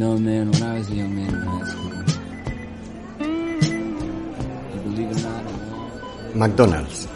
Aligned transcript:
No, 0.00 0.18
man, 0.18 0.50
when 0.50 0.62
I 0.62 0.78
was 0.78 0.88
a 0.88 0.94
young 0.94 1.14
man 1.14 1.28
in 1.28 1.42
high 1.42 1.66
school. 1.68 1.92
You 4.72 4.80
believe 4.80 5.10
it 5.10 5.16
or 5.18 5.28
not, 5.28 5.44
I 5.44 5.52
won. 5.52 6.38
McDonald's. 6.38 7.06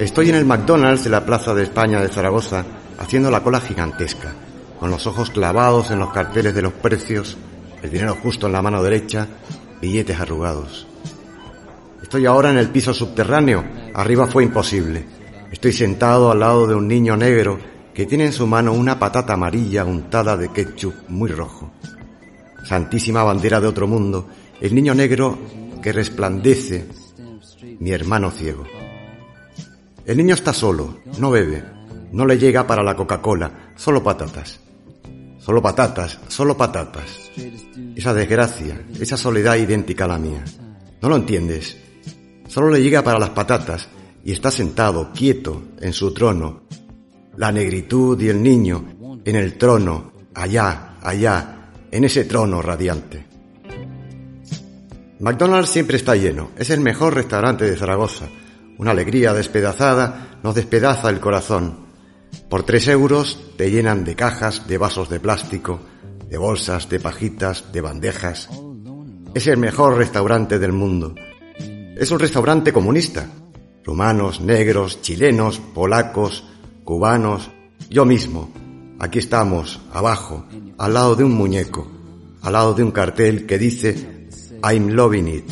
Estoy 0.00 0.30
en 0.30 0.34
el 0.34 0.44
McDonald's 0.44 1.04
de 1.04 1.10
la 1.10 1.24
Plaza 1.24 1.54
de 1.54 1.62
España 1.62 2.00
de 2.00 2.08
Zaragoza 2.08 2.64
haciendo 2.98 3.30
la 3.30 3.44
cola 3.44 3.60
gigantesca, 3.60 4.34
con 4.80 4.90
los 4.90 5.06
ojos 5.06 5.30
clavados 5.30 5.92
en 5.92 6.00
los 6.00 6.12
carteles 6.12 6.52
de 6.52 6.62
los 6.62 6.72
precios, 6.72 7.36
el 7.80 7.90
dinero 7.90 8.16
justo 8.20 8.48
en 8.48 8.54
la 8.54 8.62
mano 8.62 8.82
derecha, 8.82 9.28
billetes 9.80 10.18
arrugados. 10.18 10.88
Estoy 12.02 12.26
ahora 12.26 12.50
en 12.50 12.58
el 12.58 12.70
piso 12.70 12.92
subterráneo, 12.92 13.64
arriba 13.94 14.26
fue 14.26 14.42
imposible. 14.42 15.15
Estoy 15.50 15.72
sentado 15.72 16.30
al 16.30 16.40
lado 16.40 16.66
de 16.66 16.74
un 16.74 16.88
niño 16.88 17.16
negro 17.16 17.58
que 17.94 18.04
tiene 18.04 18.26
en 18.26 18.32
su 18.32 18.46
mano 18.46 18.72
una 18.72 18.98
patata 18.98 19.34
amarilla 19.34 19.84
untada 19.84 20.36
de 20.36 20.50
ketchup 20.50 20.94
muy 21.08 21.30
rojo. 21.30 21.70
Santísima 22.64 23.22
bandera 23.22 23.60
de 23.60 23.68
otro 23.68 23.86
mundo, 23.86 24.28
el 24.60 24.74
niño 24.74 24.94
negro 24.94 25.38
que 25.80 25.92
resplandece, 25.92 26.88
mi 27.78 27.90
hermano 27.90 28.30
ciego. 28.32 28.64
El 30.04 30.16
niño 30.16 30.34
está 30.34 30.52
solo, 30.52 30.98
no 31.18 31.30
bebe, 31.30 31.64
no 32.12 32.26
le 32.26 32.38
llega 32.38 32.66
para 32.66 32.82
la 32.82 32.96
Coca-Cola, 32.96 33.72
solo 33.76 34.02
patatas. 34.02 34.60
Solo 35.38 35.62
patatas, 35.62 36.18
solo 36.26 36.56
patatas. 36.56 37.30
Esa 37.94 38.12
desgracia, 38.12 38.84
esa 38.98 39.16
soledad 39.16 39.56
idéntica 39.56 40.04
a 40.04 40.08
la 40.08 40.18
mía. 40.18 40.44
¿No 41.00 41.08
lo 41.08 41.16
entiendes? 41.16 41.76
Solo 42.48 42.68
le 42.70 42.82
llega 42.82 43.02
para 43.02 43.20
las 43.20 43.30
patatas 43.30 43.88
y 44.26 44.32
está 44.32 44.50
sentado, 44.50 45.12
quieto, 45.12 45.62
en 45.80 45.92
su 45.92 46.12
trono. 46.12 46.62
La 47.36 47.52
negritud 47.52 48.20
y 48.20 48.28
el 48.28 48.42
niño 48.42 48.84
en 49.24 49.36
el 49.36 49.56
trono, 49.56 50.14
allá, 50.34 50.96
allá, 51.00 51.70
en 51.92 52.02
ese 52.02 52.24
trono 52.24 52.60
radiante. 52.60 53.24
McDonald's 55.20 55.70
siempre 55.70 55.96
está 55.96 56.16
lleno. 56.16 56.50
Es 56.58 56.70
el 56.70 56.80
mejor 56.80 57.14
restaurante 57.14 57.70
de 57.70 57.76
Zaragoza. 57.76 58.26
Una 58.78 58.90
alegría 58.90 59.32
despedazada 59.32 60.40
nos 60.42 60.56
despedaza 60.56 61.08
el 61.08 61.20
corazón. 61.20 61.86
Por 62.50 62.64
tres 62.64 62.88
euros 62.88 63.52
te 63.56 63.70
llenan 63.70 64.02
de 64.02 64.16
cajas, 64.16 64.66
de 64.66 64.76
vasos 64.76 65.08
de 65.08 65.20
plástico, 65.20 65.78
de 66.28 66.36
bolsas, 66.36 66.88
de 66.88 66.98
pajitas, 66.98 67.72
de 67.72 67.80
bandejas. 67.80 68.48
Es 69.34 69.46
el 69.46 69.56
mejor 69.58 69.96
restaurante 69.96 70.58
del 70.58 70.72
mundo. 70.72 71.14
Es 71.96 72.10
un 72.10 72.18
restaurante 72.18 72.72
comunista. 72.72 73.30
Rumanos, 73.86 74.40
negros, 74.40 75.00
chilenos, 75.00 75.60
polacos, 75.60 76.42
cubanos, 76.82 77.52
yo 77.88 78.04
mismo. 78.04 78.50
Aquí 78.98 79.20
estamos, 79.20 79.80
abajo, 79.92 80.44
al 80.76 80.94
lado 80.94 81.14
de 81.14 81.22
un 81.22 81.30
muñeco, 81.30 81.86
al 82.42 82.54
lado 82.54 82.74
de 82.74 82.82
un 82.82 82.90
cartel 82.90 83.46
que 83.46 83.58
dice 83.58 84.28
I'm 84.64 84.88
loving 84.88 85.28
it. 85.28 85.50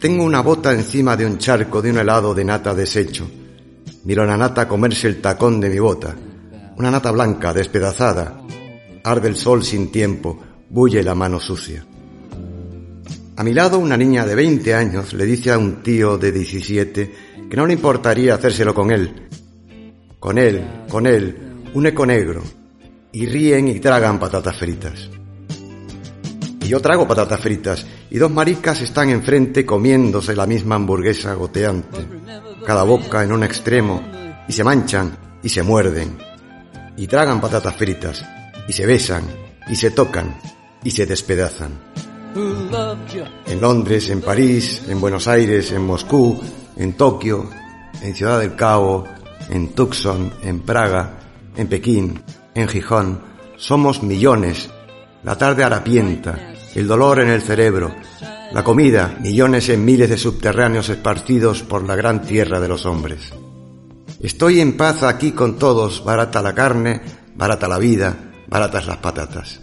Tengo 0.00 0.24
una 0.24 0.40
bota 0.40 0.72
encima 0.72 1.14
de 1.14 1.26
un 1.26 1.36
charco 1.36 1.82
de 1.82 1.90
un 1.90 1.98
helado 1.98 2.34
de 2.34 2.44
nata 2.44 2.74
deshecho. 2.74 3.28
Miro 4.04 4.22
a 4.22 4.26
la 4.26 4.38
nata 4.38 4.66
comerse 4.66 5.08
el 5.08 5.20
tacón 5.20 5.60
de 5.60 5.68
mi 5.68 5.78
bota. 5.78 6.16
Una 6.78 6.90
nata 6.90 7.10
blanca, 7.10 7.52
despedazada. 7.52 8.40
Arde 9.04 9.28
el 9.28 9.36
sol 9.36 9.62
sin 9.62 9.92
tiempo, 9.92 10.40
bulle 10.70 11.02
la 11.02 11.14
mano 11.14 11.38
sucia. 11.38 11.84
A 13.38 13.44
mi 13.44 13.54
lado 13.54 13.78
una 13.78 13.96
niña 13.96 14.26
de 14.26 14.34
20 14.34 14.74
años 14.74 15.12
le 15.12 15.24
dice 15.24 15.52
a 15.52 15.58
un 15.58 15.80
tío 15.80 16.18
de 16.18 16.32
17 16.32 17.14
que 17.48 17.56
no 17.56 17.68
le 17.68 17.74
importaría 17.74 18.34
hacérselo 18.34 18.74
con 18.74 18.90
él. 18.90 19.28
Con 20.18 20.38
él, 20.38 20.84
con 20.90 21.06
él, 21.06 21.62
un 21.72 21.86
eco 21.86 22.04
negro. 22.04 22.42
Y 23.12 23.26
ríen 23.26 23.68
y 23.68 23.78
tragan 23.78 24.18
patatas 24.18 24.56
fritas. 24.56 25.08
Y 26.60 26.66
yo 26.66 26.80
trago 26.80 27.06
patatas 27.06 27.38
fritas 27.38 27.86
y 28.10 28.18
dos 28.18 28.32
maricas 28.32 28.80
están 28.80 29.08
enfrente 29.10 29.64
comiéndose 29.64 30.34
la 30.34 30.48
misma 30.48 30.74
hamburguesa 30.74 31.32
goteante, 31.34 32.08
cada 32.66 32.82
boca 32.82 33.22
en 33.22 33.30
un 33.30 33.44
extremo, 33.44 34.02
y 34.48 34.52
se 34.52 34.64
manchan 34.64 35.16
y 35.44 35.48
se 35.48 35.62
muerden, 35.62 36.18
y 36.96 37.06
tragan 37.06 37.40
patatas 37.40 37.76
fritas, 37.76 38.24
y 38.66 38.72
se 38.72 38.84
besan, 38.84 39.22
y 39.68 39.76
se 39.76 39.92
tocan, 39.92 40.36
y 40.82 40.90
se 40.90 41.06
despedazan. 41.06 41.70
En 43.46 43.60
Londres, 43.60 44.10
en 44.10 44.20
París, 44.20 44.82
en 44.88 45.00
Buenos 45.00 45.28
Aires, 45.28 45.72
en 45.72 45.82
Moscú, 45.86 46.38
en 46.76 46.92
Tokio, 46.94 47.48
en 48.02 48.14
Ciudad 48.14 48.40
del 48.40 48.54
Cabo, 48.54 49.04
en 49.48 49.74
Tucson, 49.74 50.30
en 50.42 50.60
Praga, 50.60 51.18
en 51.56 51.68
Pekín, 51.68 52.22
en 52.54 52.68
Gijón, 52.68 53.20
somos 53.56 54.02
millones. 54.02 54.68
La 55.24 55.36
tarde 55.36 55.64
harapienta, 55.64 56.52
el 56.74 56.86
dolor 56.86 57.20
en 57.20 57.30
el 57.30 57.42
cerebro, 57.42 57.94
la 58.52 58.62
comida, 58.62 59.16
millones 59.20 59.68
en 59.68 59.84
miles 59.84 60.10
de 60.10 60.18
subterráneos 60.18 60.88
esparcidos 60.88 61.62
por 61.62 61.84
la 61.84 61.96
gran 61.96 62.22
tierra 62.22 62.60
de 62.60 62.68
los 62.68 62.86
hombres. 62.86 63.32
Estoy 64.20 64.60
en 64.60 64.76
paz 64.76 65.02
aquí 65.02 65.32
con 65.32 65.58
todos, 65.58 66.04
barata 66.04 66.42
la 66.42 66.54
carne, 66.54 67.00
barata 67.34 67.68
la 67.68 67.78
vida, 67.78 68.32
baratas 68.48 68.86
las 68.86 68.98
patatas. 68.98 69.60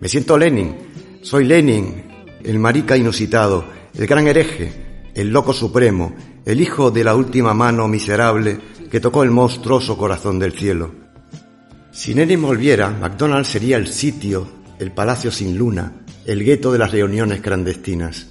Me 0.00 0.08
siento 0.08 0.38
Lenin, 0.38 0.76
soy 1.22 1.44
Lenin, 1.44 2.15
el 2.44 2.58
marica 2.58 2.96
inusitado, 2.96 3.64
el 3.94 4.06
gran 4.06 4.26
hereje, 4.26 4.72
el 5.14 5.30
loco 5.30 5.52
supremo, 5.52 6.14
el 6.44 6.60
hijo 6.60 6.90
de 6.90 7.04
la 7.04 7.14
última 7.14 7.54
mano 7.54 7.88
miserable 7.88 8.58
que 8.90 9.00
tocó 9.00 9.22
el 9.22 9.30
monstruoso 9.30 9.96
corazón 9.96 10.38
del 10.38 10.52
cielo. 10.52 10.92
Si 11.90 12.14
Lenin 12.14 12.42
volviera, 12.42 12.90
McDonald's 12.90 13.48
sería 13.48 13.78
el 13.78 13.88
sitio, 13.88 14.46
el 14.78 14.92
palacio 14.92 15.30
sin 15.30 15.56
luna, 15.56 16.04
el 16.26 16.44
gueto 16.44 16.70
de 16.72 16.78
las 16.78 16.92
reuniones 16.92 17.40
clandestinas. 17.40 18.26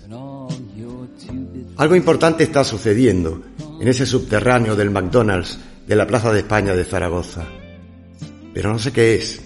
Algo 1.77 1.95
importante 1.95 2.43
está 2.43 2.63
sucediendo 2.63 3.41
en 3.81 3.87
ese 3.87 4.05
subterráneo 4.05 4.75
del 4.75 4.91
McDonald's 4.91 5.59
de 5.85 5.95
la 5.95 6.07
Plaza 6.07 6.31
de 6.31 6.39
España 6.39 6.73
de 6.73 6.85
Zaragoza. 6.85 7.45
Pero 8.53 8.71
no 8.71 8.79
sé 8.79 8.93
qué 8.93 9.15
es, 9.15 9.41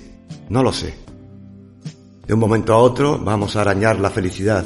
no 0.49 0.61
lo 0.61 0.71
sé. 0.71 1.08
De 2.29 2.35
un 2.35 2.41
momento 2.41 2.73
a 2.73 2.77
otro 2.77 3.17
vamos 3.17 3.55
a 3.55 3.61
arañar 3.61 3.99
la 3.99 4.11
felicidad. 4.11 4.63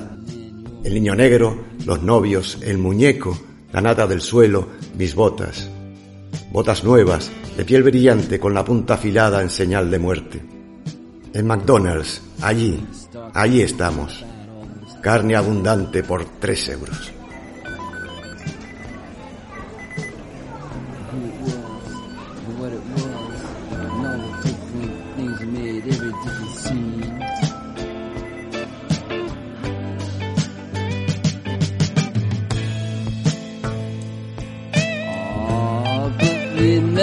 El 0.83 0.93
niño 0.93 1.15
negro, 1.15 1.63
los 1.85 2.03
novios, 2.03 2.57
el 2.61 2.77
muñeco, 2.77 3.39
la 3.71 3.79
nata 3.79 4.05
del 4.05 4.19
suelo, 4.19 4.67
mis 4.97 5.15
botas. 5.15 5.69
Botas 6.51 6.83
nuevas, 6.83 7.31
de 7.55 7.63
piel 7.63 7.83
brillante 7.83 8.37
con 8.37 8.53
la 8.53 8.65
punta 8.65 8.95
afilada 8.95 9.41
en 9.41 9.49
señal 9.49 9.89
de 9.89 9.97
muerte. 9.97 10.41
En 11.33 11.47
McDonald's, 11.47 12.21
allí, 12.41 12.85
allí 13.33 13.61
estamos. 13.61 14.25
Carne 14.99 15.37
abundante 15.37 16.03
por 16.03 16.25
tres 16.41 16.67
euros. 16.67 17.13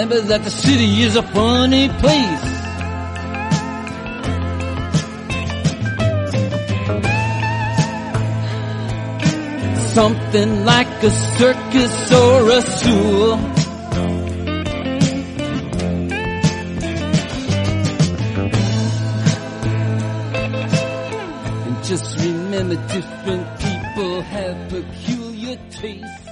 Remember 0.01 0.27
that 0.29 0.43
the 0.43 0.49
city 0.49 1.01
is 1.03 1.15
a 1.15 1.21
funny 1.21 1.87
place. 1.87 2.45
Something 9.93 10.65
like 10.65 11.03
a 11.03 11.11
circus 11.11 12.11
or 12.11 12.49
a 12.49 12.61
zoo. 12.61 13.33
And 21.65 21.83
just 21.83 22.19
remember 22.19 22.75
different 22.87 23.47
people 23.59 24.21
have 24.21 24.69
peculiar 24.69 25.57
tastes. 25.69 26.30